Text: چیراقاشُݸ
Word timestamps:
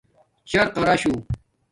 چیراقاشُݸ 0.49 1.13